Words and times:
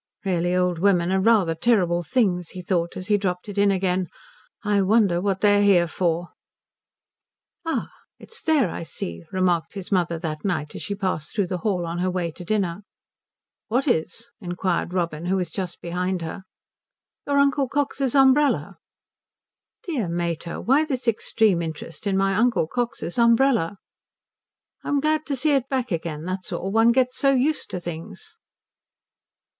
"Really 0.25 0.55
old 0.55 0.79
women 0.79 1.11
are 1.11 1.19
rather 1.19 1.53
terrible 1.53 2.01
things," 2.01 2.49
he 2.49 2.63
thought 2.63 2.97
as 2.97 3.05
he 3.05 3.19
dropped 3.19 3.47
it 3.47 3.59
in 3.59 3.69
again. 3.69 4.07
"I 4.63 4.81
wonder 4.81 5.21
what 5.21 5.41
they're 5.41 5.61
here 5.61 5.87
for." 5.87 6.29
"Ah, 7.67 7.87
it's 8.17 8.41
there, 8.41 8.71
I 8.71 8.81
see," 8.81 9.25
remarked 9.31 9.75
his 9.75 9.91
mother 9.91 10.17
that 10.17 10.43
night 10.43 10.73
as 10.73 10.81
she 10.81 10.95
passed 10.95 11.35
through 11.35 11.45
the 11.45 11.59
hall 11.59 11.85
on 11.85 11.99
her 11.99 12.09
way 12.09 12.31
to 12.31 12.43
dinner. 12.43 12.81
"What 13.67 13.87
is?" 13.87 14.31
inquired 14.41 14.91
Robin 14.91 15.27
who 15.27 15.35
was 15.35 15.51
just 15.51 15.79
behind 15.81 16.23
her. 16.23 16.45
"Your 17.27 17.37
Uncle 17.37 17.69
Cox's 17.69 18.15
umbrella." 18.15 18.79
"Dear 19.83 20.09
mater, 20.09 20.59
why 20.59 20.83
this 20.83 21.07
extreme 21.07 21.61
interest 21.61 22.07
in 22.07 22.17
my 22.17 22.33
Uncle 22.33 22.65
Cox's 22.65 23.19
umbrella?" 23.19 23.77
"I'm 24.83 24.99
glad 24.99 25.27
to 25.27 25.35
see 25.35 25.51
it 25.51 25.69
back 25.69 25.91
again, 25.91 26.23
that's 26.25 26.51
all. 26.51 26.71
One 26.71 26.91
gets 26.91 27.17
so 27.19 27.33
used 27.33 27.69
to 27.69 27.79
things." 27.79 28.39